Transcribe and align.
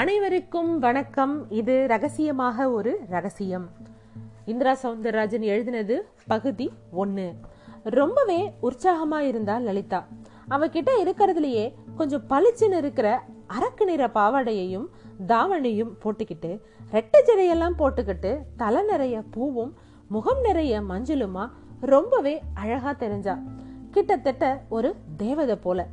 அனைவருக்கும் 0.00 0.78
வணக்கம். 0.78 1.50
இது 1.50 1.86
ரகசியமாக 1.88 2.70
ஒரு 2.70 3.00
ரகசியம். 3.08 3.70
இந்திரா 4.46 4.76
சவுந்தரராஜன் 4.82 5.44
எழுதினது 5.52 6.00
பகுதி 6.26 6.70
ஒன்று 6.90 7.34
ரொம்பவே 7.82 8.52
உற்சாகமாக 8.60 9.24
இருந்தா 9.24 9.58
லலிதா. 9.58 10.06
அவகிட்ட 10.48 10.90
இருக்கிறதுலயே 11.04 11.74
கொஞ்சம் 11.96 12.22
பளிச்சுன்னு 12.30 12.76
இருக்கிற 12.76 13.22
அரக்கு 13.46 13.84
நிற 13.84 14.06
பாவாடையையும் 14.06 14.86
தாவணியும் 15.26 15.92
போட்டுக்கிட்டு 16.04 16.60
ரெட்டை 16.92 17.20
ஜடையெல்லாம் 17.26 17.78
போட்டுக்கிட்டு 17.78 18.38
தலை 18.56 18.82
நிறைய 18.84 19.22
பூவும் 19.30 19.74
முகம் 20.08 20.40
நிறைய 20.40 20.80
மஞ்சளுமா 20.80 21.50
ரொம்பவே 21.80 22.42
அழகா 22.54 22.92
தெரிஞ்சா. 22.92 23.38
கிட்டத்தட்ட 23.90 24.62
ஒரு 24.68 24.94
தேவதை 25.16 25.56
போல. 25.56 25.88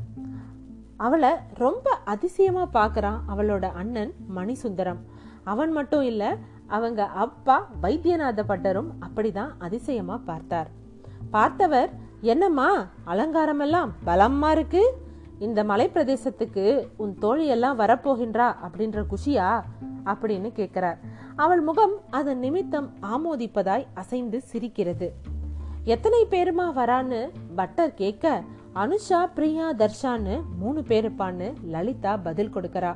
அவளை 0.97 1.29
ரொம்ப 1.53 1.89
அதிசயமாக 2.05 2.79
பார்க்குறான் 2.79 3.19
அவளோட 3.35 3.71
அண்ணன் 3.71 4.13
மணிசுந்தரம். 4.35 5.01
அவன் 5.43 5.71
மட்டும் 5.71 6.01
இல்லை 6.01 6.27
அவங்க 6.67 7.05
அப்பா 7.05 7.69
வைத்தியநாத 7.81 8.43
பட்டரும் 8.49 8.89
அப்படிதான் 8.99 9.49
அதிசயமாக 9.59 10.19
பார்த்தார். 10.25 10.69
பார்த்தவர் 11.31 11.89
என்னம்மா 12.21 12.87
அலங்காரமெல்லாம் 13.07 13.89
பலமாக 14.03 14.49
பலமா 14.49 14.51
இருக்கு? 14.51 14.97
இந்த 15.39 15.63
மலை 15.63 15.89
பிரதேசத்துக்கு 15.93 16.87
உன் 16.95 17.17
தோழியெல்லாம் 17.21 17.79
வரப்போகின்றா 17.79 18.55
அப்படின்ற 18.67 19.05
குஷியா? 19.09 19.63
அப்படின்னு 20.05 20.51
கேட்கிறார். 20.51 20.99
அவள் 21.35 21.61
முகம் 21.61 21.91
அதன் 22.09 22.39
நிமித்தம் 22.39 22.93
ஆமோதிப்பதாய் 23.01 23.87
அசைந்து 23.93 24.41
சிரிக்கிறது. 24.41 25.13
எத்தனை 25.83 26.25
பேருமா 26.29 26.65
வரான்னு 26.75 27.29
பட்டர் 27.55 27.93
கேட்க 27.93 28.43
அனுஷா 28.75 29.19
பிரியா 29.35 29.73
தர்ஷான்னு 29.73 30.41
மூணு 30.59 30.83
பேர் 30.83 31.11
இருப்பான்னு 31.11 31.53
லலிதா 31.63 32.17
பதில் 32.17 32.53
கொடுக்கறா. 32.55 32.95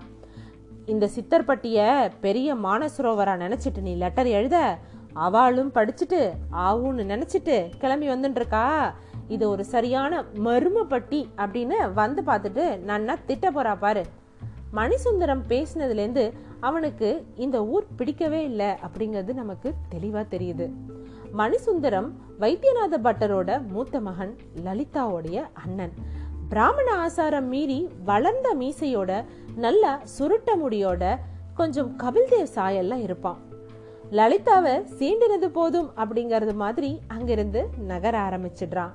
இந்த 0.85 1.09
சித்தர்பட்டிய 1.15 2.09
பெரிய 2.19 2.55
மானசரோவரா 2.55 3.33
நினைச்சிட்டு 3.45 3.81
நீ 3.81 3.95
லெட்டர் 3.95 4.27
எழுத 4.27 4.77
அவளும் 5.13 5.71
படிச்சுட்டு 5.73 6.31
ஆவுன்னு 6.51 7.03
நினைச்சிட்டு 7.13 7.69
கிளம்பி 7.77 8.09
வந்துட்டு 8.09 8.35
இருக்கா 8.35 8.93
இது 9.27 9.49
ஒரு 9.49 9.65
சரியான 9.65 10.21
மருமப்பட்டி 10.21 11.21
அப்படின்னு 11.37 11.93
வந்து 11.93 12.21
பார்த்துட்டு 12.21 12.65
நன்னா 12.89 13.15
திட்ட 13.25 13.51
போறா 13.51 13.77
பாரு. 13.79 14.03
மணிசுந்தரம் 14.73 15.43
பேசினதுலேருந்து 15.47 16.33
அவனுக்கு 16.59 17.25
இந்த 17.35 17.65
ஊர் 17.65 17.87
பிடிக்கவே 17.95 18.43
இல்லை 18.43 18.69
அப்படிங்கிறது 18.85 19.33
நமக்கு 19.33 19.73
தெளிவாக 19.89 20.37
தெரியுது. 20.37 20.67
மணிசுந்தரம் 21.37 22.09
வைத்தியநாத 22.39 22.97
பட்டரோட 23.03 23.67
மூத்த 23.67 23.99
மகன் 23.99 24.37
லலிதாவுடைய 24.63 25.47
அண்ணன். 25.53 25.91
பிராமண 26.49 26.93
ஆசாரம் 26.95 27.45
மீறி 27.45 27.89
வளர்ந்த 28.03 28.55
மீசையோட 28.55 29.25
நல்ல 29.55 30.01
சுருட்ட 30.17 30.55
முடியோட 30.65 31.17
கொஞ்சம் 31.53 31.97
கபில்தேவ் 32.03 32.47
சாயெல்லாம் 32.55 33.01
இருப்பான். 33.01 33.37
லலிதாவை 34.11 34.85
சீண்டினது 34.99 35.45
போதும் 35.45 35.91
அப்படிங்கறது 35.97 36.53
மாதிரி 36.53 36.99
அங்கிருந்து 37.07 37.69
நகர 37.77 38.19
ஆரம்பிச்சிடுறான். 38.19 38.91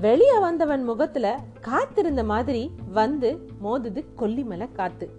வெளிய 0.00 0.38
வந்தவன் 0.38 0.84
முகத்துல 0.84 1.38
காத்திருந்த 1.60 2.24
மாதிரி 2.24 2.70
வந்து 2.92 3.48
மோதுது 3.64 4.04
கொல்லிமலை 4.18 4.72
காத்து. 4.72 5.10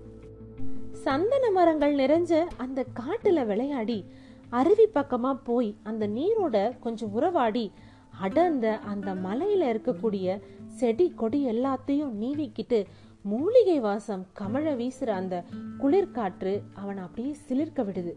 சந்தன 0.91 1.51
மரங்கள் 1.51 1.95
நிறைஞ்ச 1.95 2.45
அந்த 2.57 2.85
காட்டுல 2.99 3.45
விளையாடி 3.45 4.05
அருவி 4.49 4.85
பக்கமாக 4.85 5.39
போய் 5.39 5.75
அந்த 5.83 6.07
நீரோட 6.07 6.79
கொஞ்சம் 6.79 7.11
உறவாடி 7.11 7.71
அடர்ந்த 8.19 8.77
அந்த 8.77 9.15
மலையில் 9.15 9.77
இருக்கக்கூடிய 9.77 10.39
செடி 10.67 11.13
கொடி 11.15 11.47
எல்லாத்தையும் 11.47 12.11
நீவிக்கிட்டு 12.21 12.85
மூலிகை 13.21 13.79
வாசம் 13.79 14.25
கமழ 14.39 14.75
வீசுற 14.75 15.07
அந்த 15.07 15.43
குளிர்காற்று 15.79 16.61
அவனை 16.73 17.03
அப்படியே 17.03 17.35
சிலிர்க்க 17.47 17.83
விடுது. 17.83 18.13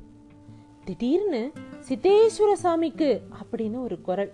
திடீர்னு 0.85 1.53
சித்தேஸ்வர 1.89 2.53
சாமிக்கு 2.63 3.21
அப்படின்னு 3.43 3.83
ஒரு 3.83 4.01
குரல். 4.01 4.33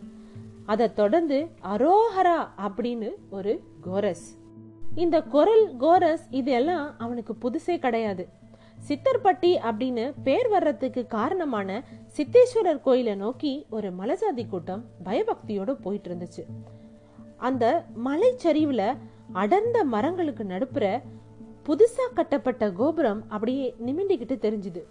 அதை 0.66 0.92
தொடர்ந்து 0.92 1.48
அரோஹரா 1.62 2.48
அப்படின்னு 2.58 3.10
ஒரு 3.30 3.62
கோரஸ். 3.80 4.38
இந்த 4.94 5.22
குரல் 5.22 5.76
கோரஸ் 5.76 6.26
இதெல்லாம் 6.30 6.98
அவனுக்கு 6.98 7.36
புதுசே 7.42 7.78
கிடையாது. 7.78 8.28
சித்தர்பட்டி 8.86 9.56
அப்படின்னு 9.62 10.12
பேர் 10.24 10.48
வர்றதுக்கு 10.48 11.06
காரணமான 11.06 11.84
சித்தேஸ்வரர் 12.16 12.80
கோயிலை 12.80 13.14
நோக்கி 13.14 13.66
ஒரு 13.70 13.90
மலைஜாதி 13.90 14.48
கூட்டம் 14.48 14.84
பயபக்தியோட 15.04 15.72
போயிட்டு 15.82 16.14
இருந்துச்சு 16.14 16.44
அந்த 17.36 17.84
மலை 17.94 18.32
சரிவில் 18.36 18.96
அடர்ந்த 19.32 19.84
மரங்களுக்கு 19.84 20.44
நடுப்புற 20.44 21.02
புதுசா 21.66 22.14
கட்டப்பட்ட 22.14 22.72
கோபுரம் 22.72 23.24
அப்படியே 23.28 23.74
நிமிண்டிக்கிட்டு 23.86 24.36
தெரிஞ்சுது. 24.38 24.82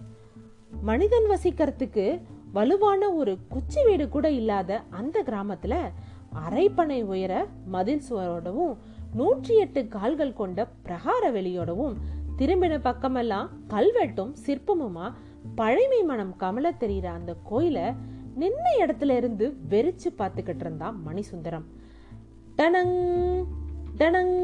மனிதன் 0.82 1.30
வசிக்கிறதுக்கு 1.30 2.22
வலுவான 2.54 3.14
ஒரு 3.14 3.38
குச்சி 3.50 3.84
வீடு 3.84 4.10
கூட 4.10 4.32
இல்லாத 4.32 4.84
அந்த 4.90 5.24
கிராமத்துல 5.24 5.76
அரைப்பனை 6.50 7.04
உயர 7.04 7.48
மதில் 7.66 8.02
சுவரோடவும் 8.10 8.78
நூற்றி 9.14 9.56
எட்டு 9.56 9.88
கால்கள் 9.88 10.34
கொண்ட 10.34 10.68
பிரகார 10.84 11.32
வெளியோடவும் 11.32 11.98
திரும்பின 12.38 12.80
பக்கமெல்லாம் 12.80 13.50
கல்வெட்டும் 13.70 14.34
சிற்பமுமா 14.46 15.14
பழைமை 15.56 16.04
மனம் 16.04 16.36
கமல 16.38 16.72
தெரியிற 16.80 17.06
அந்த 17.06 17.36
கோயில 17.52 17.96
நின்ன 18.40 18.66
இடத்துல 18.80 19.16
இருந்து 19.16 19.58
வெறிச்சு 19.70 20.10
பார்த்துக்கிட்டு 20.18 20.60
இருந்தான் 20.60 21.02
மணிசுந்தரம். 21.08 21.64
டனங் 22.58 22.96
டனங் 23.98 24.36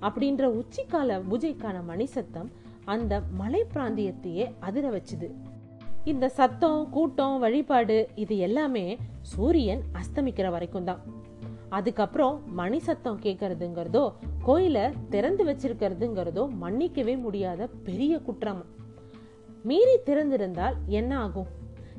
அப்படின்ற 0.00 0.62
உச்சிக்கால 0.62 1.20
பூஜைக்கான 1.30 1.84
மணி 1.84 2.06
சத்தம் 2.06 2.50
அந்த 2.84 3.22
மலை 3.32 3.64
பிராந்தியத்தையே 3.74 4.54
அதிர 4.60 4.90
வச்சுது. 4.90 5.30
இந்த 6.04 6.28
சத்தம் 6.28 6.88
கூட்டம் 6.90 7.38
வழிபாடு 7.38 8.08
இது 8.14 8.38
எல்லாமே 8.38 8.98
சூரியன் 9.20 9.82
அஸ்தமிக்கிற 9.92 10.50
வரைக்கும் 10.50 10.84
தான். 10.84 11.00
அதுக்கப்புறம் 11.70 12.54
மணி 12.54 12.78
சத்தம் 12.78 13.20
கேட்கறதுங்கிறதோ 13.20 14.12
கோயிலை 14.42 14.90
திறந்து 15.08 15.44
வச்சிருக்கிறதுங்கிறதோ 15.44 16.48
மன்னிக்கவே 16.60 17.20
முடியாத 17.20 17.68
பெரிய 17.84 18.18
குற்றம்? 18.18 18.64
மீறி 19.62 19.98
திறந்திருந்தால் 20.06 20.74
என்ன 20.86 21.18
ஆகும்? 21.18 21.46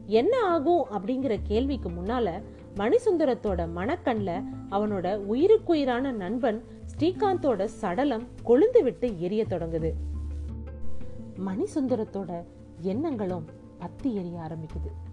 என்ன 0.06 0.44
ஆகும் 0.46 0.86
அப்படிங்கிற 0.90 1.40
கேள்விக்கு 1.44 1.90
முன்னால 1.90 2.42
மணிசுந்தரத்தோட 2.76 3.68
மனக்கண்ல 3.76 4.44
அவனோட 4.72 5.18
உயிருக்குயிரான 5.18 6.12
நண்பன் 6.12 6.64
ஸ்ரீகாந்தோட 6.98 7.64
சடலம் 7.64 8.24
கொழுந்து 8.46 8.84
விட்டு 8.84 9.20
எரிய 9.20 9.46
தொடங்குது. 9.50 9.92
மணிசுந்தரத்தோட 11.46 12.44
எண்ணங்களும் 12.80 13.46
பத்தி 13.80 14.16
எரிய 14.16 14.40
ஆரம்பிக்குது. 14.40 15.11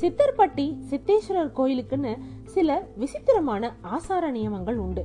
சித்தர்பட்டி 0.00 0.76
சித்தேஸ்வரர் 0.90 1.52
கோயிலுக்குன்னு 1.56 2.18
சில 2.44 2.86
விசித்திரமான 2.96 3.76
ஆசார 3.82 4.30
நியமங்கள் 4.30 4.76
உண்டு. 4.76 5.04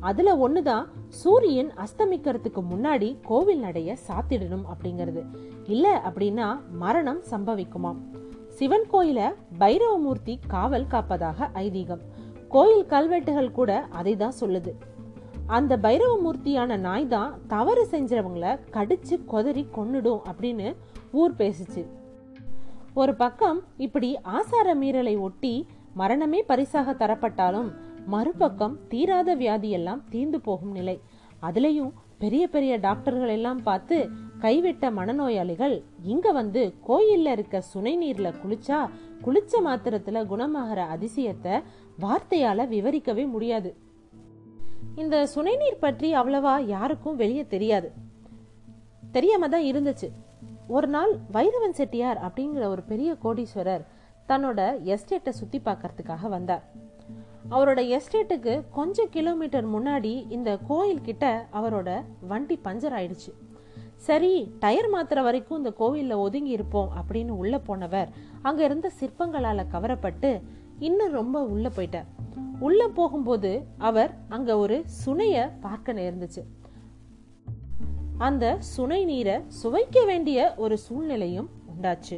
அதுல 0.00 0.48
ஒண்ணுதான் 0.48 0.84
சூரியன் 1.08 1.72
அஸ்தமிக்கிறதுக்கு 1.72 2.62
முன்னாடி 2.70 3.16
கோவில் 3.22 3.62
நடைய 3.62 3.96
சாத்திடணும் 4.08 4.64
அப்படிங்கிறது. 4.74 5.24
இல்ல 5.64 6.02
அப்படின்னா 6.04 6.58
மரணம் 6.70 7.22
சம்பவிக்குமாம். 7.30 7.96
சிவன் 8.48 8.86
கோயில 8.92 9.34
பைரவமூர்த்தி 9.58 10.38
காவல் 10.46 10.86
காப்பதாக 10.90 11.48
ஐதீகம். 11.54 12.00
கோயில் 12.48 12.86
கல்வெட்டுகள் 12.86 13.52
கூட 13.52 13.86
அதை 13.90 14.16
தான் 14.16 14.32
சொல்லுது. 14.40 14.72
அந்த 15.46 15.76
பைரவமூர்த்தியான 15.76 16.76
நாய் 16.76 17.06
தான் 17.06 17.40
தவறு 17.46 17.88
செஞ்சவங்கள 17.90 18.58
கடிச்சு 18.70 19.24
கொதறி 19.24 19.66
கொன்னுடும் 19.76 20.20
அப்படின்னு 20.32 20.76
ஊர் 21.12 21.34
பேசுச்சு. 21.34 21.86
ஒரு 23.00 23.12
பக்கம் 23.20 23.58
இப்படி 23.84 24.08
ஆசார 24.36 24.68
மீறலை 24.80 25.12
ஒட்டி 25.26 25.52
மரணமே 25.94 26.40
பரிசாக 26.50 26.92
தரப்பட்டாலும் 26.92 27.68
மறுபக்கம் 28.12 28.74
தீராத 28.88 29.34
வியாதி 29.34 29.68
எல்லாம் 29.78 30.00
தீர்ந்து 30.10 30.38
போகும் 30.40 30.72
நிலை. 30.78 30.96
அதுலயும் 31.42 31.92
பெரிய 32.22 32.44
பெரிய 32.54 32.72
டாக்டர்கள் 32.86 33.32
எல்லாம் 33.36 33.60
பார்த்து 33.68 33.96
கைவிட்ட 34.44 34.90
மனநோயாளிகள் 34.98 35.76
இங்க 36.12 36.32
வந்து 36.38 36.62
கோயில்ல 36.88 37.34
இருக்க 37.36 37.60
சுனை 37.72 37.94
நீர்ல 38.02 38.30
குளிச்சா 38.42 38.80
குளிச்ச 39.24 39.62
மாத்திரத்துல 39.66 40.24
குணமாகிற 40.32 40.80
அதிசயத்தை 40.96 41.54
வார்த்தையால 42.04 42.66
விவரிக்கவே 42.74 43.26
முடியாது. 43.34 43.72
இந்த 45.02 45.16
சுனை 45.34 45.54
நீர் 45.56 45.82
பற்றி 45.86 46.10
அவ்வளவா 46.14 46.56
யாருக்கும் 46.74 47.20
வெளியே 47.22 47.46
தெரியாது. 47.54 47.90
தெரியாம 49.12 49.48
தான் 49.48 49.68
இருந்துச்சு. 49.70 50.10
ஒரு 50.76 50.88
நாள் 50.94 51.12
வைரவன் 51.32 51.76
செட்டியார் 51.78 52.18
அப்படிங்கிற 52.26 52.64
ஒரு 52.74 52.82
பெரிய 52.90 53.10
கோடீஸ்வரர் 53.22 53.84
தன்னோட 54.28 54.60
எஸ்டேட்டை 54.94 55.32
சுத்தி 55.38 55.58
பார்க்கறதுக்காக 55.64 56.28
வந்தார். 56.28 56.64
அவரோட 57.50 57.80
எஸ்டேட்டுக்கு 57.96 58.52
கொஞ்சம் 58.70 59.10
கிலோமீட்டர் 59.10 59.66
முன்னாடி 59.74 60.12
இந்த 60.36 60.50
கோயில் 60.68 61.02
கிட்ட 61.08 61.24
அவரோட 61.60 61.90
வண்டி 62.32 62.58
பஞ்சர் 62.64 62.96
ஆயிடுச்சு. 62.98 63.32
சரி 64.08 64.32
டயர் 64.58 64.90
மாத்திர 64.92 65.22
வரைக்கும் 65.22 65.60
இந்த 65.60 65.72
கோவில்ல 65.80 66.16
ஒதுங்கி 66.26 66.52
இருப்போம் 66.58 66.92
அப்படின்னு 67.00 67.34
உள்ளே 67.42 67.60
போனவர் 67.70 68.12
அங்கே 68.42 68.64
இருந்த 68.64 68.90
சிற்பங்களால் 69.00 69.70
கவரப்பட்டு 69.74 70.30
இன்னும் 70.88 71.16
ரொம்ப 71.20 71.42
உள்ளே 71.54 71.72
போயிட்டார். 71.76 72.08
உள்ளே 72.68 72.86
போகும்போது 73.00 73.52
அவர் 73.78 74.12
அங்கே 74.28 74.52
ஒரு 74.64 74.78
சுனையை 75.04 75.44
பார்க்க 75.60 76.00
நேர்ந்துச்சு. 76.00 76.44
அந்த 78.20 78.56
சுனை 78.76 79.04
நீரை 79.04 79.36
சுவைக்க 79.62 80.04
வேண்டிய 80.06 80.54
ஒரு 80.56 80.78
சூழ்நிலையும் 80.78 81.48
உண்டாச்சு. 81.70 82.16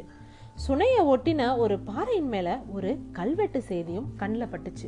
சுனைய 0.67 0.97
ஒட்டின 1.03 1.57
ஒரு 1.57 1.79
பாறையின் 1.79 2.27
மேல 2.27 2.59
ஒரு 2.71 2.99
கல்வெட்டு 3.11 3.61
செய்தியும் 3.61 4.13
கண்ணில் 4.15 4.47
பட்டுச்சு. 4.47 4.87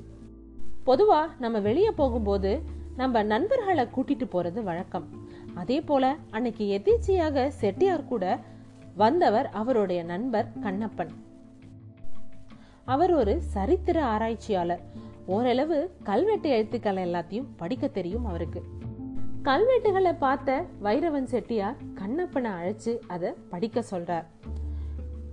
பொதுவா 0.86 1.22
நம்ம 1.40 1.60
வெளியே 1.60 1.92
போகும்போது 1.92 2.62
நம்ம 2.98 3.24
நண்பர்களை 3.24 3.86
கூட்டிட்டு 3.86 4.26
போறது 4.32 4.64
வழக்கம். 4.64 5.08
அதே 5.54 5.82
போல 5.82 6.16
அன்னைக்கு 6.32 6.82
எதேச்சியாக 6.82 7.48
செட்டியார் 7.48 8.08
கூட 8.08 8.40
வந்தவர் 8.96 9.50
அவருடைய 9.50 10.04
நண்பர் 10.04 10.52
கண்ணப்பன். 10.60 11.14
அவர் 12.86 13.14
ஒரு 13.14 13.42
சரித்திர 13.42 14.04
ஆராய்ச்சியாளர். 14.04 14.84
ஓரளவு 15.26 15.96
கல்வெட்டு 16.04 16.50
எழுத்துக்கள் 16.50 16.96
எல்லாத்தையும் 16.96 17.48
படிக்க 17.56 17.88
தெரியும் 17.88 18.26
அவருக்கு. 18.26 18.64
கல்வெட்டுகளை 19.45 20.18
பார்த்த 20.18 20.65
வைரவன் 20.83 21.24
செட்டியார் 21.24 21.75
கண்ணப்பனை 21.94 22.51
அழைச்சு 22.51 23.00
அதை 23.07 23.31
படிக்க 23.50 23.83
சொல்றார். 23.92 24.25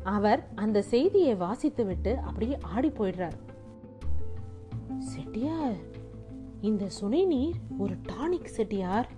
அவர் 0.05 0.49
அந்த 0.55 0.83
செய்தியை 0.83 1.35
வாசித்து 1.35 1.85
விட்டு 1.85 2.19
அப்படியே 2.19 2.59
ஆடி 2.63 2.89
போயிடுறார். 2.89 3.37
செட்டியார் 4.99 5.79
இந்த 6.61 6.89
சுனை 6.89 7.27
நீர் 7.27 7.55
ஒரு 7.79 7.95
டானிக் 7.95 8.45
செட்டியார். 8.45 9.09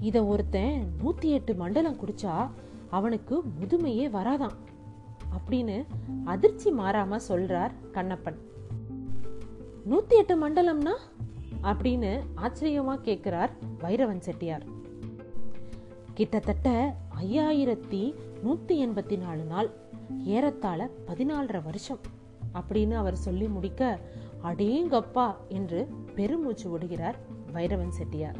இத 0.00 0.24
ஒருத்தன் 0.24 0.92
நூத்தி 1.04 1.28
எட்டு 1.32 1.54
மண்டலம் 1.54 1.96
குடிச்சா 1.96 2.50
அவனுக்கு 2.90 3.42
முதுமையே 3.60 4.08
வராதான் 4.08 4.56
அப்படின்னு 5.36 5.86
அதிர்ச்சி 6.24 6.70
மாறாம 6.70 7.20
சொல்றார் 7.28 7.70
கண்ணப்பன். 7.92 8.38
நூத்தி 9.90 10.16
எட்டு 10.16 10.48
மண்டலம்னா 10.48 10.92
அப்படின்னு 11.62 12.20
ஆச்சரியமா 12.36 12.94
கேட்கிறார் 12.94 13.50
வைரவன் 13.80 14.18
செட்டியார். 14.18 14.62
கிட்டத்தட்ட 16.14 16.94
ஐயாயிரத்தி 17.22 18.14
நூத்தி 18.44 18.68
எண்பத்தி 18.68 19.18
நாலு 19.18 19.44
நாள் 19.44 19.70
ஏறத்தாழ 20.24 20.90
பதினாலரை 21.06 21.62
வருஷம் 21.62 21.98
அப்படின்னு 22.54 22.92
அவர் 22.92 23.16
சொல்லி 23.16 23.48
முடிக்க 23.48 23.98
அடேங்கப்பா 24.44 25.34
என்று 25.48 25.88
பெருமூச்சு 26.14 26.70
விடுகிறார் 26.70 27.16
வைரவன் 27.52 27.88
செட்டியார். 27.88 28.36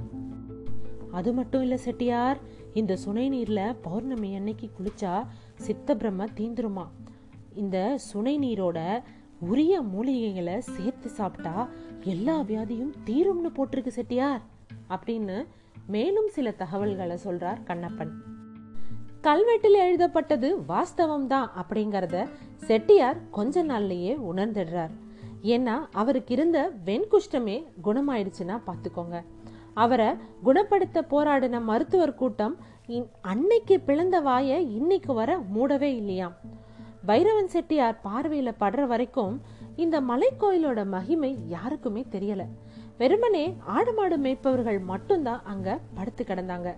அது 1.10 1.32
மட்டும் 1.32 1.62
இல்ல 1.62 1.76
செட்டியார் 1.76 2.38
இந்த 2.74 2.96
சுனை 2.96 3.28
நீரில் 3.28 3.74
பௌர்ணமி 3.74 4.34
அன்னைக்கு 4.34 4.70
குளிச்சா 4.78 5.26
சித்த 5.54 5.96
பிரம்ம 5.96 6.24
தீந்துருமா? 6.24 6.86
இந்த 7.54 7.98
சுனை 7.98 8.38
நீரோட 8.38 9.02
உரிய 9.40 9.82
மூலிகைகளை 9.82 10.58
சேர்த்து 10.58 11.08
சாப்பிட்டா 11.08 11.68
எல்லா 12.14 12.34
வியாதியும் 12.50 12.93
தீரும்னு 13.06 13.50
போட்டிருக்கு 13.56 13.90
செட்டியார். 13.96 14.43
அப்படின்னு 14.94 15.37
மேலும் 15.94 16.28
சில 16.37 16.50
தகவல்களை 16.62 17.16
சொல்றார் 17.25 17.60
கண்ணப்பன். 17.69 18.12
கல்வெட்டில் 19.26 19.78
எழுதப்பட்டது 19.87 20.49
வாஸ்தவம் 20.70 21.26
தான் 21.26 21.49
அப்படிங்கறத 21.60 22.16
செட்டியார் 22.69 23.19
கொஞ்ச 23.31 23.64
நாள்லயே 23.64 24.12
உணர்ந்துடுறார். 24.31 24.94
ஏன்னா 25.55 25.75
அவருக்கு 26.00 26.32
இருந்த 26.37 26.58
வெண்குஷ்டமே 26.87 27.56
குணமாயிடுச்சுன்னா 27.84 28.56
பாத்துக்கோங்க 28.69 29.19
அவரை 29.84 30.08
குணப்படுத்த 30.46 30.99
போராடின 31.11 31.61
மருத்துவர் 31.70 32.19
கூட்டம் 32.20 32.54
அன்னைக்கு 33.32 33.76
பிளந்த 33.88 34.16
வாய 34.28 34.50
இன்னைக்கு 34.78 35.12
வர 35.20 35.31
மூடவே 35.54 35.90
இல்லையாம். 36.00 36.34
பைரவன் 37.08 37.52
செட்டியார் 37.54 38.00
பார்வையில 38.04 38.50
படுற 38.62 38.87
வரைக்கும் 38.93 39.34
இந்த 39.78 40.00
மலை 40.00 40.28
கோயிலோட 40.40 40.86
மகிமை 40.86 41.48
யாருக்குமே 41.48 42.06
தெரியல. 42.10 42.44
வெறுமனே 42.98 43.56
ஆடு 43.64 43.94
மாடு 43.94 44.16
மேய்ப்பவர்கள் 44.19 44.80
மட்டும்தான் 44.84 45.42
அங்க 45.44 45.78
படுத்து 45.94 46.25
கிடந்தாங்க. 46.25 46.76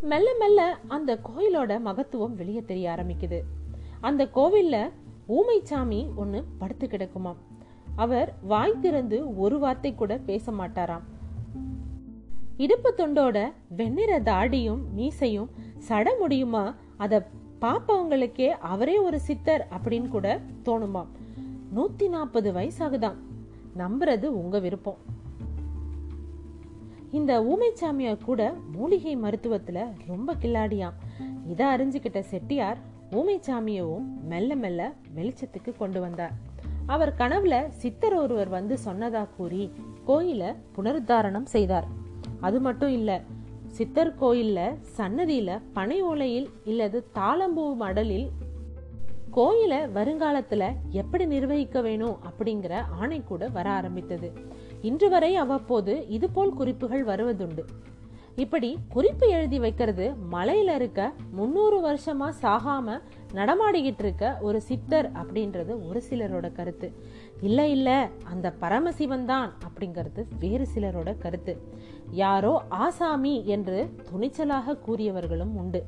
மெல்ல 0.00 0.34
மெல்ல 0.38 0.78
அந்த 0.88 1.18
கோயிலோட 1.24 1.80
மகத்துவம் 1.80 2.34
வெளியே 2.34 2.62
தெரிய 2.62 2.96
ஆரம்பிக்குது. 2.98 3.40
அந்த 4.00 4.28
கோவில்ல 4.34 4.90
ஊமைச்சாமி 5.28 6.14
ஒன்னு 6.14 6.44
படுத்து 6.58 6.86
கிடக்குமாம். 6.86 7.42
அவர் 7.96 8.34
வாய் 8.42 8.80
திறந்து 8.80 9.36
ஒரு 9.36 9.58
வார்த்தை 9.58 9.94
கூட 9.94 10.16
பேச 10.16 10.52
மாட்டாராம். 10.52 11.04
இடுப்பு 12.56 12.94
தொண்டோட 12.96 13.52
வெண்ணிற 13.68 14.20
தாடியும் 14.20 14.80
மீசையும் 14.96 15.50
சட 15.88 16.18
முடியுமா? 16.18 16.74
அத 16.96 17.28
பாப்பவங்களுக்கே 17.60 18.48
அவரே 18.48 18.98
ஒரு 18.98 19.20
சித்தர் 19.20 19.68
அப்படின்னு 19.76 20.08
கூட 20.08 20.40
தோணுமாம். 20.64 21.12
நூத்தி 21.74 22.08
நாற்பது 22.08 22.52
வயசாகுதான் 22.52 23.14
நம்புறது 23.76 24.24
உங்க 24.24 24.58
விருப்பம். 24.58 24.96
இந்த 27.10 27.42
ஊமைச்சாமியார் 27.42 28.24
கூட 28.24 28.54
மூலிகை 28.72 29.16
மருத்துவத்துல 29.16 29.86
ரொம்ப 30.06 30.34
கில்லாடியாம். 30.34 30.92
இதை 31.48 31.66
அறிஞ்சுக்கிட்ட 31.66 32.20
செட்டியார் 32.20 32.78
ஊமைச்சாமியவும் 33.12 34.06
மெல்ல 34.24 34.54
மெல்ல 34.54 34.92
வெளிச்சத்துக்கு 35.16 35.76
கொண்டு 35.78 36.00
வந்தார். 36.00 36.32
அவர் 36.86 37.14
கனவுல 37.18 37.68
சித்தர் 37.68 38.14
ஒருவர் 38.14 38.48
வந்து 38.48 38.78
சொன்னதா 38.84 39.26
கூறி 39.36 39.72
கோயில 40.06 40.54
புனருத்தாரணம் 40.76 41.44
செய்தார். 41.44 41.86
அது 42.40 42.60
மட்டும் 42.60 42.92
இல்ல 42.92 43.20
சித்தர் 43.66 44.14
கோயில்ல 44.18 44.76
சன்னதியில 44.96 45.60
பனை 45.72 46.04
ஓலையில் 46.04 46.50
இல்லது 46.64 47.06
தாளம்பூ 47.14 47.76
மடலில் 47.76 48.30
கோயிலை 49.34 49.78
வருங்காலத்துல 49.78 50.72
எப்படி 50.88 51.26
நிர்வகிக்க 51.26 51.80
வேணும் 51.80 52.16
அப்படிங்கிற 52.28 52.82
ஆணை 52.90 53.22
கூட 53.24 53.48
வர 53.48 53.70
ஆரம்பித்தது. 53.70 54.32
இன்று 54.82 55.08
வரை 55.08 55.36
அவ்வப்போது 55.36 56.08
இதுபோல் 56.08 56.52
குறிப்புகள் 56.52 57.04
வருவதுண்டு. 57.04 57.64
இப்படி 58.36 58.78
குறிப்பு 58.88 59.28
எழுதி 59.28 59.58
வைக்கிறது 59.58 60.14
மலையில 60.32 60.74
இருக்க 60.74 61.12
முன்னூறு 61.30 61.78
வருஷமா 61.88 62.32
சாகாம 62.42 63.00
நடமாடிக்கிட்டு 63.34 63.98
இருக்க 63.98 64.38
ஒரு 64.40 64.60
சித்தர் 64.60 65.12
அப்படின்றது 65.12 65.88
ஒரு 65.88 66.02
சிலரோட 66.10 66.52
கருத்து. 66.52 66.92
இல்ல 67.40 67.66
இல்ல 67.68 68.08
அந்த 68.24 68.50
பரமசிவன் 68.50 69.26
தான் 69.26 69.52
அப்படிங்கிறது 69.68 70.26
வேறு 70.40 70.68
சிலரோட 70.74 71.18
கருத்து. 71.18 71.62
யாரோ 72.10 72.62
ஆசாமி 72.68 73.46
என்று 73.46 73.94
துணிச்சலாக 74.10 74.78
கூறியவர்களும் 74.86 75.54
உண்டு. 75.54 75.84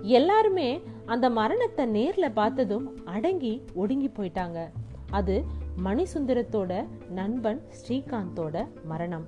எல்லாருமே 0.00 0.82
அந்த 1.06 1.30
மரணத்தை 1.30 1.86
நேர்ல 1.86 2.32
பார்த்ததும் 2.32 3.04
அடங்கி 3.04 3.64
ஒடுங்கி 3.74 4.08
போயிட்டாங்க. 4.08 4.70
அது 5.10 5.44
மணிசுந்தரத்தோட 5.84 6.86
நண்பன் 7.10 7.62
ஸ்ரீகாந்தோட 7.88 8.66
மரணம். 8.84 9.26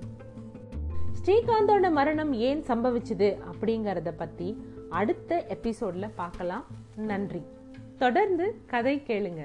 ஸ்ரீகாந்தோட 1.25 1.91
மரணம் 1.91 2.33
ஏன் 2.33 2.61
சம்பவிச்சுது 2.61 3.37
அப்படிங்கறத 3.51 4.13
பத்தி 4.17 4.65
அடுத்த 4.89 5.45
எபிசோட்ல 5.47 6.09
பார்க்கலாம். 6.15 6.65
நன்றி. 6.95 7.41
தொடர்ந்து 7.97 8.61
கதை 8.65 9.03
கேளுங்க. 9.07 9.41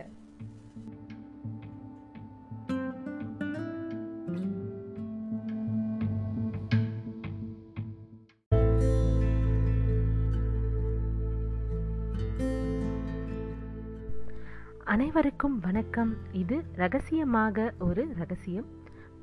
அனைவருக்கும் 14.87 15.61
வணக்கம். 15.61 16.17
இது 16.33 16.65
ரகசியமாக 16.73 17.75
ஒரு 17.79 18.09
ரகசியம். 18.17 18.67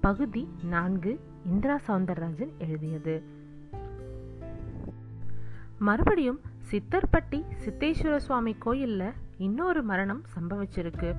பகுதி 0.01 0.48
நான்கு 0.63 1.20
இந்திரா 1.46 1.79
சவுந்தரராஜன் 1.88 2.58
எழுதியது. 2.58 3.24
மறுபடியும் 5.79 6.41
சித்தர்பட்டி 6.72 7.43
சித்தேஸ்வர 7.65 8.15
சுவாமி 8.15 8.55
கோயில்ல 8.65 9.12
இன்னொரு 9.38 9.84
மரணம் 9.84 10.24
சம்பவிச்சிருக்கு. 10.36 11.15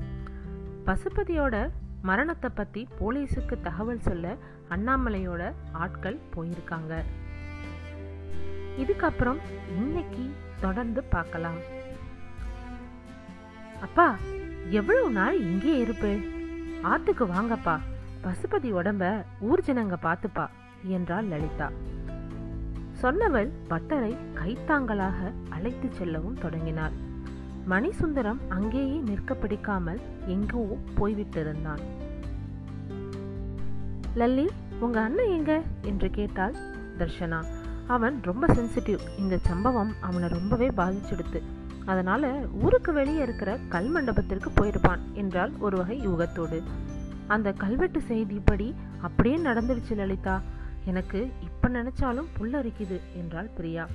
பசுபதியோட 0.87 1.71
மரணத்தை 2.03 2.51
பத்தி 2.55 2.89
போலீஸுக்கு 3.01 3.61
தகவல் 3.63 4.01
சொல்ல 4.01 4.37
அண்ணாமலையோட 4.69 5.53
ஆட்கள் 5.73 6.19
போயிருக்காங்க. 6.35 7.03
இதுக்கப்புறம் 8.79 9.39
இன்னைக்கு 9.77 10.31
தொடர்ந்து 10.61 11.05
பார்க்கலாம். 11.05 11.73
அப்பா 13.85 14.17
எவ்வளவு 14.71 15.11
நாள் 15.11 15.41
இங்கே 15.41 15.79
இருப்பு? 15.79 16.19
ஆத்துக்கு 16.83 17.27
வாங்கப்பா. 17.27 17.79
பசுபதி 18.23 18.73
உடம்ப 18.73 19.25
ஊர்ஜனங்க 19.41 19.97
பாத்துப்பா 20.03 20.47
என்றாள் 20.83 21.25
லலிதா. 21.25 21.71
சொன்னவள் 23.03 23.51
பட்டரை 23.69 24.17
கைத்தாங்களாக 24.35 25.33
அழைத்து 25.49 25.89
செல்லவும் 25.93 26.39
தொடங்கினாள். 26.41 26.93
மணிசுந்தரம் 27.69 28.39
அங்கேயே 28.49 28.97
நிற்க 28.97 29.35
பிடிக்காமல் 29.35 30.01
எங்கோ 30.27 30.79
போய்விட்டிருந்தான். 30.97 31.83
லல்லி 34.17 34.49
உங்க 34.81 35.01
அண்ணன் 35.01 35.31
எங்க? 35.31 35.63
என்று 35.83 36.11
கேட்டாள் 36.11 36.55
தர்ஷனா. 36.99 37.45
அவன் 37.87 38.21
ரொம்ப 38.23 38.47
சென்சிட்டிவ் 38.47 38.99
இந்த 39.19 39.39
சம்பவம் 39.39 39.93
அவனை 40.01 40.29
ரொம்பவே 40.29 40.69
பாதிச்செடுத்து. 40.69 41.54
அதனால 41.87 42.47
ஊருக்கு 42.63 42.93
வெளியே 42.93 43.23
இருக்கிற 43.23 43.59
கல் 43.69 43.89
மண்டபத்திற்கு 43.89 44.51
போயிருப்பான் 44.51 44.99
என்றால் 45.13 45.53
ஒரு 45.59 45.77
வகை 45.77 46.09
யூகத்தோடு. 46.09 46.63
அந்த 47.27 47.53
கல்வெட்டு 47.53 48.01
செய்திப்படி 48.01 48.75
அப்படியே 49.01 49.37
நடந்துடுச்சு 49.37 49.95
லலிதா. 49.95 50.43
எனக்கு 50.85 51.31
இப்ப 51.41 51.69
நினைச்சாலும் 51.69 52.31
புல்லரிக்குது 52.39 53.01
என்றாள் 53.15 53.51
பிரியா. 53.57 53.87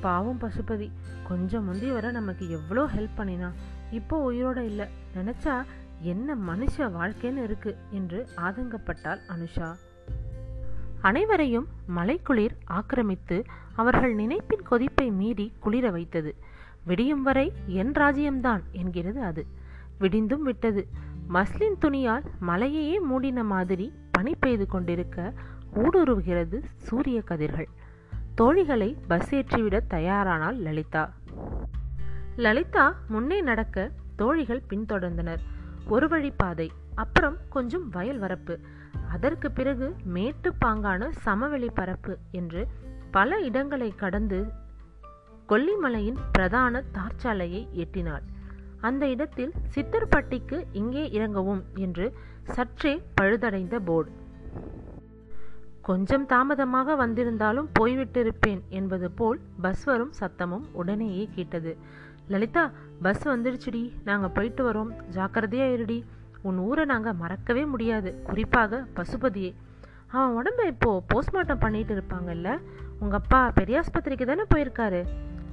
பாவம் 0.00 0.40
பசுபதி 0.40 0.90
கொஞ்சம் 1.28 1.64
முந்தி 1.64 1.90
வர 1.90 2.10
நமக்கு 2.10 2.50
எவ்வளோ 2.50 2.84
ஹெல்ப் 2.84 3.18
பண்ணினா. 3.18 3.50
இப்போ 3.90 4.30
உயிரோட 4.30 4.56
இல்லை. 4.56 4.86
நினைச்சா 5.16 5.62
என்ன 6.00 6.34
மனுஷ 6.34 6.78
வாழ்க்கைன்னு 6.78 7.42
இருக்கு 7.42 7.76
என்று 7.90 8.28
ஆதங்கப்பட்டாள் 8.36 9.18
அனுஷா. 9.28 9.70
அனைவரையும் 11.00 11.66
மலைக்குளிர் 11.96 12.56
ஆக்கிரமித்து 12.64 13.44
அவர்கள் 13.74 14.16
நினைப்பின் 14.16 14.62
கொதிப்பை 14.64 15.10
மீறி 15.10 15.52
குளிர 15.60 15.90
வைத்தது. 15.90 16.36
விடியும் 16.84 17.22
வரை 17.22 17.52
என் 17.66 17.92
ராஜ்யம்தான் 17.92 18.60
என்கிறது 18.72 19.22
அது. 19.22 19.46
விடிந்தும் 20.00 20.42
விட்டது. 20.42 20.88
மஸ்லின் 21.28 21.78
துணியால் 21.78 22.22
மலையையே 22.46 23.00
மூடின 23.00 23.44
மாதிரி 23.44 23.92
பனி 24.10 24.34
பெய்து 24.40 24.66
கொண்டிருக்க 24.66 25.32
ஊடுருவுகிறது 25.74 26.62
சூரிய 26.76 27.20
கதிர்கள். 27.20 27.68
தோழிகளை 28.34 28.96
பஸ் 29.08 29.34
ஏற்றிவிட 29.34 29.80
தயாரானாள் 29.90 30.56
லலிதா. 30.56 31.12
லலிதா 32.36 32.94
முன்னே 33.08 33.40
நடக்க 33.40 33.90
தோழிகள் 34.16 34.62
பின்தொடர்ந்தனர். 34.70 35.38
ஒரு 35.88 36.08
வழி 36.08 36.30
பாதை 36.30 36.70
அப்புறம் 36.94 37.36
கொஞ்சம் 37.48 37.88
வயல் 37.88 38.20
வரப்பு. 38.20 38.58
அதற்கு 39.10 39.50
பிறகு 39.50 39.96
மேட்டு 40.04 40.52
பாங்கான 40.64 41.08
சமவெளி 41.10 41.70
பரப்பு 41.70 42.18
என்று 42.30 42.68
பல 43.10 43.40
இடங்களை 43.40 43.92
கடந்து 43.96 44.59
கொல்லிமலையின் 45.50 46.18
பிரதான 46.32 46.82
தார்ச்சாலையை 46.96 47.68
எட்டினாள். 47.72 48.24
அந்த 48.80 49.08
இடத்தில் 49.08 49.52
சித்தர்பட்டிக்கு 49.74 50.64
இங்கே 50.72 51.10
இறங்கவும் 51.10 51.62
என்று 51.74 52.12
சற்றே 52.42 52.92
பழுதடைந்த 53.20 53.78
போர்டு. 53.78 54.10
கொஞ்சம் 55.82 56.26
தாமதமாக 56.26 56.94
வந்திருந்தாலும் 56.94 57.68
போய்விட்டிருப்பேன் 57.78 58.60
என்பது 58.68 59.10
போல் 59.10 59.40
பஸ் 59.60 59.84
வரும் 59.84 60.12
சத்தமும் 60.20 60.66
உடனேயே 60.72 61.28
கேட்டது. 61.34 61.76
லலிதா 62.28 62.70
பஸ் 63.02 63.28
வந்துடுச்சுடி. 63.28 63.92
நாங்கள் 64.04 64.30
போயிட்டு 64.30 64.72
வரோம். 64.72 64.92
ஜாக்கிரதையா 65.10 65.72
இருடி. 65.72 66.04
உன் 66.42 66.58
ஊரை 66.58 66.84
நாங்கள் 66.84 67.12
மறக்கவே 67.12 67.64
முடியாது. 67.64 68.22
குறிப்பாக 68.24 68.84
பசுபதியே. 68.96 69.54
அவன் 70.06 70.36
உடம்ப 70.38 70.66
இப்போ 70.66 71.02
போஸ்ட்மார்ட்டம் 71.14 71.60
பண்ணிட்டு 71.60 71.94
இருப்பாங்கல்ல? 71.94 72.60
உங்க 72.98 73.16
அப்பா 73.16 73.52
பெரியாஸ்பத்திரிக்கு 73.60 74.26
தானே 74.26 74.42
போயிருக்காரு? 74.54 75.02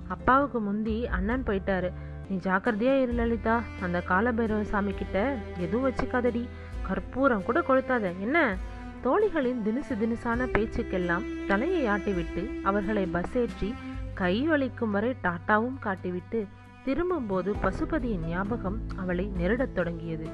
அப்பாவுக்கு 0.08 0.60
முந்தி 0.60 1.08
அண்ணன் 1.08 1.44
போயிட்டாரு. 1.44 1.92
நீ 2.30 2.36
ஜாக்கிரதையா 2.36 3.02
இரு 3.02 3.14
லலிதா. 3.14 3.64
அந்த 3.82 4.04
காலபைரவ 4.10 4.62
சாமி 4.62 4.94
கிட்ட 4.94 5.38
எதுவும் 5.58 5.92
வச்சுக்காதடி. 5.92 6.48
கற்பூரம் 6.88 7.44
கூட 7.44 7.60
கொளுத்தாத. 7.60 8.02
என்ன? 8.02 8.58
தோழிகளின் 9.04 9.62
தினுசு 9.66 9.94
தினுசான 9.94 10.46
பேச்சுக்கெல்லாம் 10.46 11.46
தலையை 11.48 11.88
ஆட்டிவிட்டு 11.88 12.62
அவர்களை 12.62 13.06
பஸ் 13.06 13.38
ஏற்றி 13.38 13.74
கை 14.14 14.50
வலிக்கும் 14.50 14.92
வரை 14.92 15.16
டாட்டாவும் 15.24 15.78
காட்டிவிட்டு 15.84 16.48
திரும்பும்போது 16.86 17.54
பசுபதியின் 17.54 18.28
ஞாபகம் 18.28 18.80
அவளை 18.96 19.32
நெருடத் 19.38 19.72
தொடங்கியது. 19.72 20.28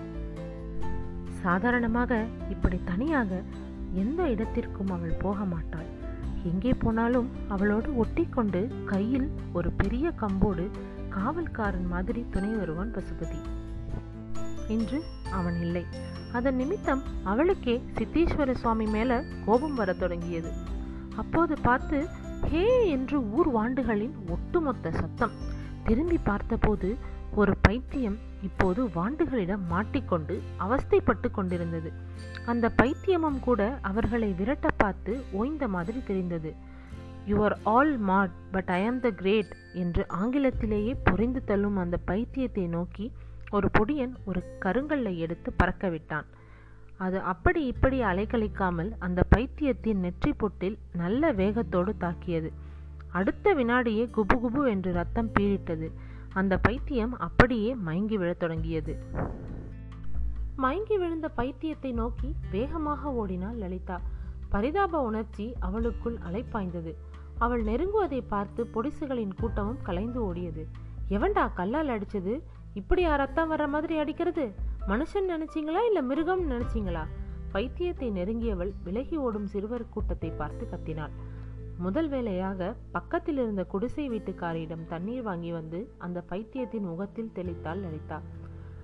சாதாரணமாக 1.28 2.26
இப்படி 2.50 2.82
தனியாக 2.86 3.42
எந்த 3.94 4.30
இடத்திற்கும் 4.30 4.92
அவள் 4.92 5.16
போக 5.20 5.44
மாட்டாள். 5.44 6.02
எங்கே 6.44 6.74
போனாலும் 6.74 7.30
அவளோடு 7.48 7.98
ஒட்டி 7.98 8.28
கொண்டு 8.30 8.72
கையில் 8.86 9.32
ஒரு 9.54 9.72
பெரிய 9.72 10.14
கம்போடு 10.22 10.66
காவல்காரன் 11.10 11.88
மாதிரி 11.90 12.26
துணை 12.30 12.50
வருவான் 12.50 12.94
பசுபதி. 12.96 13.40
இன்று 14.68 15.04
அவன் 15.32 15.60
இல்லை. 15.60 15.86
அதன் 16.32 16.56
நிமித்தம் 16.56 17.02
அவளுக்கே 17.24 17.82
சித்தீஸ்வர 17.94 18.54
சுவாமி 18.54 18.86
மேல 18.86 19.24
கோபம் 19.46 19.76
வரத் 19.76 20.00
தொடங்கியது. 20.00 20.52
அப்போது 21.16 21.56
பார்த்து 21.62 22.08
ஹே 22.50 22.90
என்று 22.90 23.18
ஊர் 23.32 23.50
வாண்டுகளின் 23.56 24.16
ஒட்டுமொத்த 24.30 24.92
சத்தம் 24.92 25.32
திரும்பி 25.84 26.18
பார்த்தபோது 26.18 26.98
ஒரு 27.36 27.54
பைத்தியம் 27.62 28.18
இப்போது 28.44 28.82
வாண்டுகளிடம் 28.96 29.64
மாட்டிக்கொண்டு 29.70 30.36
அவஸ்தைப்பட்டு 30.60 31.28
கொண்டிருந்தது. 31.32 31.90
அந்த 32.46 32.66
பைத்தியமும் 32.82 33.40
கூட 33.40 33.62
அவர்களை 33.82 34.30
விரட்ட 34.32 34.68
பார்த்து 34.78 35.14
ஓய்ந்த 35.32 35.68
மாதிரி 35.68 36.00
தெரிந்தது. 36.06 36.52
You 37.26 37.36
are 37.44 37.58
all 37.74 37.94
mad 38.08 38.34
but 38.52 38.72
I 38.78 38.80
am 38.86 39.00
the 39.00 39.10
great 39.22 39.52
என்று 39.74 40.06
ஆங்கிலத்திலேயே 40.22 40.94
புரிந்து 41.04 41.42
தள்ளும் 41.44 41.78
அந்த 41.78 42.00
பைத்தியத்தை 42.08 42.66
நோக்கி 42.68 43.06
ஒரு 43.52 43.68
பொடியன் 43.78 44.14
ஒரு 44.26 44.42
கருங்கல்லை 44.66 45.14
எடுத்து 45.18 45.50
பறக்க 45.54 45.88
விட்டான் 45.90 46.28
அது 46.98 47.18
அப்படி 47.34 47.62
இப்படி 47.66 47.98
அலைக்கழிக்காமல் 48.02 48.90
அந்த 49.00 49.20
பைத்தியத்தின் 49.36 50.04
நெற்றி 50.06 50.32
பொட்டில் 50.42 50.78
நல்ல 50.94 51.32
வேகத்தோடு 51.32 51.92
தாக்கியது. 51.98 52.50
அடுத்த 53.12 53.54
வினாடியே 53.54 54.06
குபு 54.18 54.36
குபு 54.44 54.62
என்று 54.70 54.92
ரத்தம் 54.94 55.32
பீறிட்டது. 55.40 55.88
அந்த 56.34 56.58
பைத்தியம் 56.58 57.20
அப்படியே 57.20 57.76
மயங்கி 57.76 58.18
விழத் 58.18 58.40
தொடங்கியது. 58.40 58.98
மயங்கி 60.56 60.98
விழுந்த 60.98 61.32
பைத்தியத்தை 61.38 61.94
நோக்கி 61.94 62.36
வேகமாக 62.52 63.14
ஓடினாள் 63.14 63.56
லலிதா. 63.56 64.02
பரிதாப 64.50 65.02
உணர்ச்சி 65.02 65.54
அவளுக்குள் 65.60 66.18
அலைப்பாய்ந்தது. 66.32 66.96
அவள் 67.38 67.64
நெருங்குவதை 67.64 68.22
பார்த்து 68.28 68.68
பொடிசுகளின் 68.74 69.34
கூட்டமும் 69.40 69.82
கலைந்து 69.82 70.34
ஓடியது. 70.34 70.66
எவன்டா 71.10 71.54
கல்லால் 71.54 71.88
அடிச்சது? 71.88 72.42
இப்படியா 72.74 73.16
ரத்தம் 73.16 73.52
வர்ற 73.52 73.68
மாதிரி 73.68 73.98
அடிக்கிறது? 73.98 74.54
மனுஷன் 74.88 75.30
நினைச்சீங்களா 75.30 75.86
இல்ல 75.86 76.02
மிருகம் 76.02 76.50
நினைச்சீங்களா? 76.50 77.06
பைத்தியத்தை 77.54 78.12
நெருங்கியவள் 78.12 78.72
விலகி 78.84 79.18
ஓடும் 79.18 79.48
சிறுவர் 79.48 79.90
கூட்டத்தை 79.90 80.30
பார்த்து 80.30 80.68
கத்தினாள். 80.72 81.12
முதல் 81.78 82.10
வேலையாக 82.10 82.76
பக்கத்தில் 82.92 83.38
இருந்த 83.38 83.64
குடிசை 83.64 84.10
வீட்டுக்காரியிடம் 84.10 84.88
தண்ணீர் 84.88 85.22
வாங்கி 85.22 85.52
வந்து 85.52 85.94
அந்த 85.98 86.24
பைத்தியத்தின் 86.30 86.84
முகத்தில் 86.84 87.32
தெளித்தாள் 87.36 87.82
லலிதா. 87.82 88.22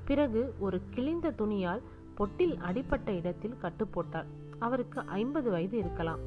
பிறகு 0.05 0.53
ஒரு 0.59 0.81
கிழிந்த 0.89 1.31
துணியால் 1.31 1.81
பொட்டில் 2.17 2.57
அடிப்பட்ட 2.57 3.11
இடத்தில் 3.11 3.57
கட்டு 3.57 3.87
போட்டாள். 3.87 4.25
அவருக்கு 4.59 5.01
ஐம்பது 5.01 5.51
வயது 5.51 5.77
இருக்கலாம். 5.77 6.19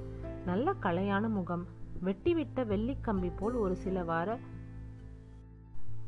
நல்ல 0.47 0.75
களையான 0.83 1.29
முகம் 1.29 1.67
வெட்டிவிட்ட 2.05 2.65
வெள்ளிக்கம்பி 2.65 3.33
போல் 3.37 3.55
ஒரு 3.55 3.77
சில 3.77 4.05
வார 4.05 4.39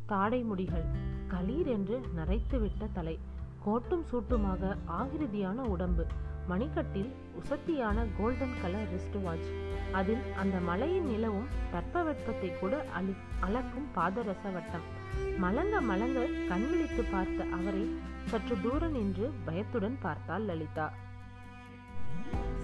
தாடை 0.07 0.45
முடிகள் 0.45 0.85
களீர் 1.29 1.67
என்று 1.67 2.01
நரைத்துவிட்ட 2.17 2.89
தலை 2.93 3.19
கோட்டும் 3.67 4.05
சூட்டுமாக 4.13 4.77
ஆகிருதியான 4.87 5.55
உடம்பு 5.55 6.07
மணிக்கட்டில் 6.49 7.13
உசத்தியான 7.41 8.07
கோல்டன் 8.19 8.57
கலர் 8.63 8.89
ரிஸ்ட் 8.95 9.23
வாட்ச் 9.23 9.51
அதில் 9.93 10.23
அந்த 10.37 10.61
மலையின் 10.61 11.07
நிலவும் 11.07 11.49
தட்பவெட்பத்தை 11.73 12.59
கூட 12.59 12.85
அழி 12.93 13.15
அளக்கும் 13.41 13.89
பாதரச 13.97 14.53
வட்டம். 14.53 14.87
மலங்க 15.39 15.81
மலங்க 15.81 16.27
கண்விழித்து 16.49 17.03
பார்த்த 17.11 17.45
அவரை 17.53 17.85
சற்று 18.25 18.57
தூரம் 18.63 18.91
நின்று 18.91 19.33
பயத்துடன் 19.45 19.99
பார்த்தாள் 20.01 20.43
லலிதா. 20.43 20.93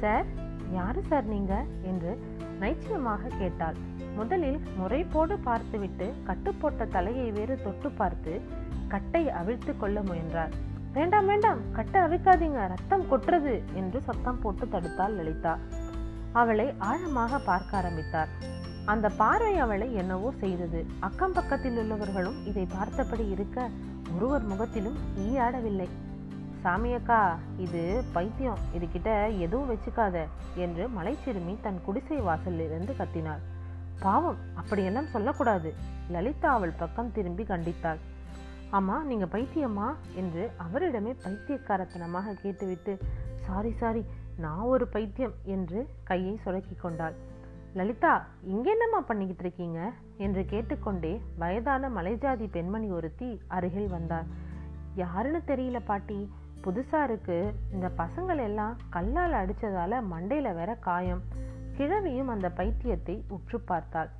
சார் 0.01 0.27
யாரு 0.73 1.03
சார் 1.03 1.25
நீங்க? 1.25 1.65
என்று 1.83 2.13
நைச்சியமாக 2.61 3.33
கேட்டாள். 3.39 3.75
முதலில் 4.17 4.61
முறைப்போடு 4.81 5.37
பார்த்துவிட்டு 5.43 6.15
கட்டுப்போட்ட 6.27 6.87
தலையை 6.87 7.31
வேறு 7.31 7.63
தொட்டு 7.63 7.91
பார்த்து 7.91 8.41
கட்டை 8.89 9.29
அவிழ்த்து 9.29 9.77
கொள்ள 9.77 10.03
முயன்றார் 10.03 10.55
வேண்டாம் 10.95 11.29
வேண்டாம் 11.31 11.61
கட்டை 11.73 11.99
அவிக்காதீங்க 12.01 12.61
ரத்தம் 12.73 13.05
கொட்டுறது 13.11 13.53
என்று 13.75 13.99
சத்தம் 14.07 14.41
போட்டு 14.43 14.65
தடுத்தாள் 14.73 15.15
லலிதா. 15.19 15.53
அவளை 16.33 16.67
ஆழமாக 16.89 17.39
பார்க்க 17.39 17.77
ஆரம்பித்தார். 17.81 18.31
அந்த 18.93 19.07
பார்வை 19.21 19.53
அவளை 19.65 19.89
என்னவோ 19.95 20.33
செய்தது. 20.43 20.81
அக்கம் 21.09 21.33
பக்கத்தில் 21.33 21.79
உள்ளவர்களும் 21.83 22.39
இதை 22.51 22.67
பார்த்தபடி 22.77 23.27
இருக்க 23.29 23.69
ஒருவர் 24.17 24.43
முகத்திலும் 24.43 24.99
ஈயாடவில்லை 25.27 25.89
சாமியக்கா 26.65 27.21
இது 27.65 27.83
பைத்தியம். 28.13 28.63
இதுகிட்ட 28.77 29.11
எதுவும் 29.47 29.71
வச்சுக்காத 29.73 30.27
என்று 30.65 30.87
மலைச்சிறுமி 30.99 31.57
தன் 31.67 31.83
குடிசை 31.87 32.21
வாசலிலிருந்து 32.29 32.95
கத்தினாள். 33.03 33.45
பாவம் 34.07 34.41
அப்படியெல்லாம் 34.61 35.13
சொல்லக்கூடாது. 35.15 35.71
லலிதா 36.15 36.51
அவள் 36.59 36.81
பக்கம் 36.83 37.13
திரும்பி 37.19 37.47
கண்டித்தாள். 37.53 38.01
அம்மா 38.71 39.05
நீங்கள் 39.05 39.33
பைத்தியம்மா 39.33 39.89
என்று 40.15 40.51
அவரிடமே 40.67 41.13
பைத்தியக்காரத்தனமாக 41.25 42.35
கேட்டுவிட்டு 42.43 42.99
சாரி 43.37 43.73
சாரி 43.73 44.05
நான் 44.37 44.69
ஒரு 44.73 44.87
பைத்தியம் 44.87 45.33
என்று 45.45 45.89
கையை 46.05 46.41
சுழக்கி 46.45 46.77
கொண்டாள். 46.81 47.15
லலிதா 47.75 48.27
இங்கே 48.45 48.71
என்னம்மா 48.71 49.01
பண்ணிக்கிட்டு 49.01 49.43
இருக்கீங்க? 49.43 49.93
என்று 50.17 50.45
கேட்டுக்கொண்டே 50.45 51.21
வயதான 51.39 51.89
மலைஜாதி 51.89 52.47
பெண்மணி 52.51 52.91
ஒருத்தி 52.91 53.41
அருகில் 53.47 53.89
வந்தார் 53.89 54.25
யாருன்னு 54.95 55.43
தெரியல 55.47 55.81
பாட்டி. 55.85 56.31
புதுசாக 56.65 57.05
இருக்கு. 57.05 57.53
இந்த 57.73 57.91
பசங்கள் 57.97 58.41
எல்லாம் 58.43 58.77
கல்லால் 58.91 59.33
அடித்ததால் 59.33 59.97
மண்டையில் 60.13 60.55
வேற 60.55 60.75
காயம். 60.75 61.23
கிழவியும் 61.77 62.29
அந்த 62.29 62.49
பைத்தியத்தை 62.57 63.23
உற்று 63.29 63.61
பார்த்தாள். 63.61 64.11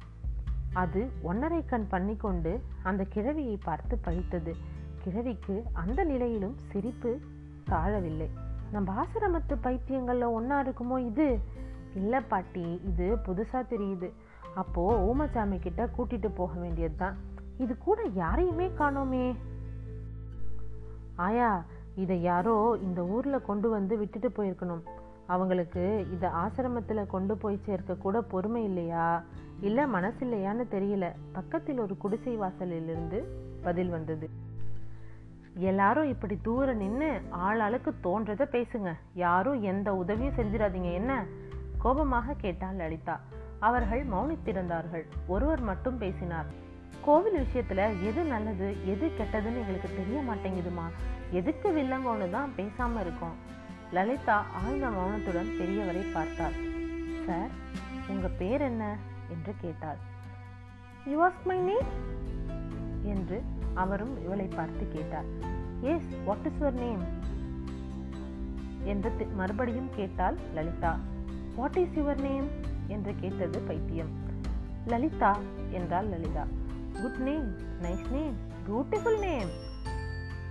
அது 0.73 1.11
ஒன்னரை 1.25 1.65
கண் 1.65 1.87
பண்ணிக்கொண்டு 1.89 2.63
அந்த 2.83 3.07
கிழவியை 3.15 3.61
பார்த்து 3.65 3.99
பழித்தது. 4.05 4.55
கிழவிக்கு 5.03 5.63
அந்த 5.73 6.05
நிலையிலும் 6.05 6.57
சிரிப்பு 6.59 7.19
தாழவில்லை. 7.71 8.29
நம்ம 8.73 9.05
ஆசிரமத்து 9.05 9.57
பைத்தியங்கள்ல 9.63 10.41
ஒன்னா 10.41 10.67
இருக்குமோ 10.67 10.99
இது? 10.99 11.41
இல்லை 11.95 12.21
பாட்டி 12.21 12.81
இது 12.85 13.17
புதுசா 13.17 13.65
தெரியுது. 13.71 14.13
அப்போ 14.55 15.15
ஊமச்சாமி 15.15 15.59
கிட்ட 15.59 15.89
கூட்டிட்டு 15.99 16.29
போக 16.35 16.61
வேண்டியதுதான். 16.61 17.17
இது 17.59 17.79
கூட 17.79 18.03
யாரையுமே 18.03 18.69
காணோமே. 18.69 19.37
ஆயா 21.17 21.65
இதை 21.95 22.23
யாரோ 22.23 22.79
இந்த 22.83 23.05
ஊர்ல 23.05 23.39
கொண்டு 23.39 23.71
வந்து 23.71 23.99
விட்டுட்டு 23.99 24.29
போயிருக்கணும். 24.29 24.83
அவங்களுக்கு 25.31 26.07
இதை 26.13 26.31
ஆசிரமத்தில் 26.31 27.07
கொண்டு 27.07 27.37
போய் 27.37 27.61
சேர்க்க 27.67 27.95
கூட 27.95 28.21
பொறுமை 28.21 28.65
இல்லையா? 28.65 29.23
இல்லை 29.61 29.87
மனசு 29.87 30.27
இல்லையான்னு 30.27 30.65
தெரியல. 30.71 31.13
பக்கத்தில் 31.33 31.79
ஒரு 31.79 31.97
குடிசை 31.97 32.39
வாசலிலிருந்து 32.39 33.23
பதில் 33.63 33.89
வந்தது. 33.89 34.31
எல்லாரும் 35.55 36.09
இப்படி 36.09 36.39
தூர 36.43 36.73
நின்று 36.73 37.21
ஆளாளுக்கு 37.31 37.95
தோன்றத 38.03 38.47
பேசுங்க. 38.53 38.93
யாரும் 39.15 39.63
எந்த 39.63 39.95
உதவியும் 39.95 40.35
செஞ்சிடாதீங்க. 40.35 40.93
என்ன? 40.93 41.25
கோபமாக 41.79 42.35
கேட்டாள் 42.35 42.75
லலிதா. 42.75 43.21
அவர்கள் 43.59 44.07
மௌனித்திருந்தார்கள் 44.07 45.05
ஒருவர் 45.27 45.61
மட்டும் 45.61 45.99
பேசினார். 45.99 46.47
கோவில் 47.01 47.43
விஷயத்துல 47.43 48.03
எது 48.03 48.25
நல்லது 48.25 48.77
எது 48.87 49.07
கெட்டதுன்னு 49.07 49.61
எங்களுக்கு 49.61 49.89
தெரிய 49.97 50.23
மாட்டேங்குதுமா? 50.29 50.87
எதுக்கு 51.31 51.69
வில்லங்கோன்னு 51.69 52.31
தான் 52.31 52.51
பேசாம 52.57 53.01
இருக்கோம். 53.01 53.59
லலிதா 53.93 54.37
ஆழ்ந்த 54.59 54.89
மௌனத்துடன் 54.89 55.49
பெரியவரை 55.59 56.03
பார்த்தார் 56.13 56.57
சார் 57.27 57.51
உங்க 58.09 58.29
பேர் 58.29 58.61
என்ன? 58.61 58.85
என்று 59.31 59.53
கேட்டாள். 59.61 59.99
யூ 61.07 61.17
ஆஸ்க் 61.27 61.45
மை 61.45 61.59
நேம் 61.59 61.89
என்று 63.03 63.43
அவரும் 63.75 64.15
இவளை 64.25 64.47
பார்த்து 64.47 64.89
கேட்டார். 64.89 65.29
Yes 65.81 66.11
what 66.25 66.45
is 66.45 66.59
your 66.61 66.79
name 66.85 67.03
என்று 68.85 69.11
மறுபடியும் 69.35 69.91
கேட்டாள் 69.95 70.39
Lalitha. 70.55 70.99
What 71.57 71.77
is 71.77 71.97
your 71.99 72.21
name 72.21 72.49
என்று 72.87 73.15
கேட்டது 73.21 73.61
பைத்தியம். 73.61 74.13
லலிதா 74.87 75.33
என்றால் 75.71 76.09
Lalitha. 76.09 76.47
Good 76.93 77.21
name 77.29 77.49
nice 77.83 78.09
name 78.11 78.37
beautiful 78.69 79.19
name 79.19 79.51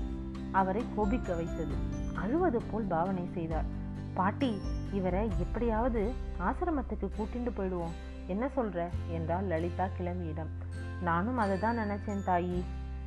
அவரை 0.51 0.83
கோபிக்க 0.95 1.35
வைத்தது. 1.35 1.75
அழுவது 2.15 2.61
போல் 2.61 2.83
பாவனை 2.83 3.29
செய்தார். 3.33 3.65
பாட்டி 4.13 4.61
இவரை 4.93 5.29
எப்படியாவது 5.39 6.11
ஆசிரமத்துக்கு 6.39 7.09
கூட்டிட்டு 7.17 7.51
போயிடுவோம். 7.57 7.91
என்ன 8.27 8.49
சொல்ற? 8.55 8.89
என்றால் 9.11 9.43
லலிதா 9.43 9.87
கிளம்பியிடம். 9.99 10.81
நானும் 11.01 11.37
அதை 11.37 11.59
தான் 11.59 11.77
நினைச்சேன் 11.77 12.21
தாயி. 12.25 12.63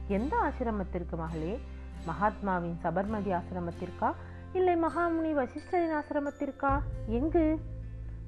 எந்த 0.08 0.36
ஆசிரமத்திற்கு 0.36 1.16
மகளே? 1.16 1.60
மகாத்மாவின் 2.06 2.76
சபர்மதி 2.82 3.40
ஆசிரமத்திற்கா? 3.40 4.12
இல்லை 4.52 4.76
மகாமுனி 4.76 5.32
வசிஷ்டரின் 5.32 6.02
ஆசிரமத்திற்கா? 6.02 6.80
எங்கு? 7.06 7.60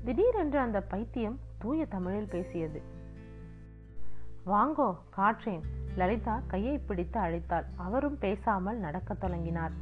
திடீரென்று 0.04 0.58
அந்த 0.58 0.80
பைத்தியம் 0.80 1.38
தூய 1.58 1.86
தமிழில் 1.86 2.28
பேசியது. 2.28 2.96
வாங்கோ 4.50 4.96
காற்றேன். 5.16 5.62
லலிதா 5.96 6.40
கையை 6.46 6.78
பிடித்து 6.78 7.20
அழைத்தாள். 7.20 7.64
அவரும் 7.76 8.18
பேசாமல் 8.18 8.78
நடக்கத் 8.78 9.20
தொடங்கினார். 9.20 9.72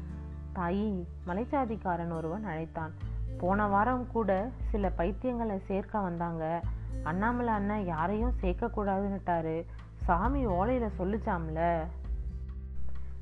தாயி 0.55 1.05
மலைச்சாதிக்காரன் 1.27 2.13
ஒருவன் 2.13 2.45
அழைத்தான். 2.45 2.93
போன 3.39 3.67
வாரம் 3.67 4.07
கூட 4.13 4.51
சில 4.71 4.93
பைத்தியங்களை 4.99 5.59
சேர்க்க 5.67 6.01
வந்தாங்க. 6.01 6.63
அண்ணாமலை 7.03 7.53
அண்ணன் 7.53 7.85
யாரையும் 7.85 8.35
சேர்க்கக்கூடாதுன்னுட்டாரு. 8.41 9.65
சாமி 9.95 10.47
ஓலையில் 10.47 10.91
சொல்லிச்சாம்ல. 10.99 11.79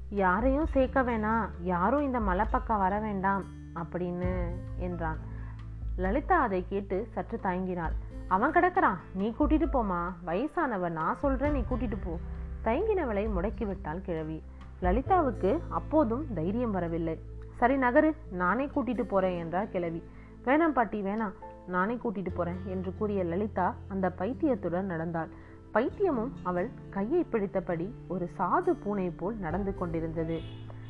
யாரையும் 0.09 0.67
சேர்க்க 0.67 1.03
வேணாம். 1.03 1.49
யாரும் 1.63 2.03
இந்த 2.03 2.21
மலை 2.21 2.47
பக்கம் 2.51 2.79
வர 2.79 2.99
வேண்டாம். 2.99 3.45
அப்படின்னு 3.75 4.47
என்றான். 4.77 5.19
லலிதா 5.97 6.41
அதை 6.41 6.65
கேட்டு 6.69 7.09
சற்று 7.13 7.41
தயங்கினாள். 7.43 7.93
அவன் 8.35 8.51
கிடக்கிறான். 8.51 8.99
நீ 9.15 9.35
கூட்டிட்டு 9.39 9.67
போமா 9.73 10.13
வயசானவன் 10.27 10.91
நான் 10.91 11.17
சொல்றேன் 11.17 11.53
நீ 11.53 11.59
கூட்டிட்டு 11.59 11.97
போ. 12.05 12.19
தயங்கினவளை 12.65 13.29
முடக்கிவிட்டாள் 13.29 14.01
கிழவி. 14.01 14.43
லலிதாவுக்கு 14.83 15.59
அப்போதும் 15.69 16.27
தைரியம் 16.35 16.71
வரவில்லை. 16.71 17.19
சரி 17.57 17.77
நகரு. 17.77 18.13
நானே 18.31 18.67
கூட்டிட்டு 18.67 19.03
போறேன் 19.03 19.39
என்றார் 19.39 19.69
கிழவி. 19.69 20.03
வேணாம் 20.45 20.73
பாட்டி 20.73 21.03
வேணாம். 21.03 21.33
நானே 21.67 21.95
கூட்டிட்டு 21.95 22.35
போறேன் 22.35 22.57
என்று 22.67 22.95
கூறிய 22.99 23.25
லலிதா 23.25 23.75
அந்த 23.89 24.11
பைத்தியத்துடன் 24.11 24.87
நடந்தாள். 24.87 25.29
பைத்தியமும் 25.75 26.33
அவள் 26.43 26.71
கையை 26.91 27.27
பிடித்தபடி 27.31 27.91
ஒரு 28.09 28.31
சாது 28.39 28.71
பூனை 28.71 29.11
போல் 29.11 29.37
நடந்து 29.37 29.75
கொண்டிருந்தது. 29.75 30.41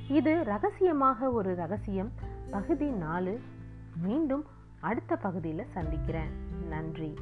இது 0.09 0.45
ரகசியமாக 0.45 1.31
ஒரு 1.31 1.55
ரகசியம். 1.55 2.13
பகுதி 2.51 2.91
நாலு. 2.91 3.41
மீண்டும் 4.03 4.45
அடுத்த 4.81 5.17
பகுதியில் 5.17 5.71
சந்திக்கிறேன். 5.75 6.33
நன்றி. 6.69 7.15